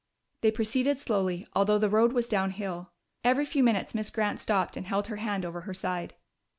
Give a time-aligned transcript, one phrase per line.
[0.41, 2.91] They proceeded slowly, although the road was downhill;
[3.23, 6.15] every few minutes Miss Grant stopped and held her hand over her side.